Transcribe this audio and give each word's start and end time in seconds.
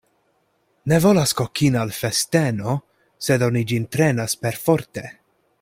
Ne 0.91 0.97
volas 1.03 1.33
kokin' 1.41 1.77
al 1.83 1.93
festeno, 1.99 2.75
sed 3.29 3.47
oni 3.51 3.65
ĝin 3.73 3.89
trenas 3.97 4.39
perforte. 4.47 5.09